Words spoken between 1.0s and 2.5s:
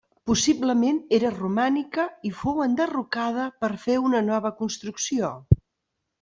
era romànica i